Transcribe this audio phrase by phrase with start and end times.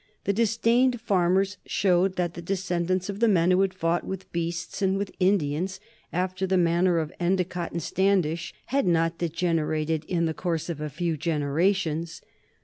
[0.23, 4.81] The disdained farmers showed that the descendants of the men who had fought with beasts
[4.81, 5.79] and with Indians
[6.11, 10.89] after the manner of Endicott and Standish had not degenerated in the course of a
[10.89, 12.23] few generations.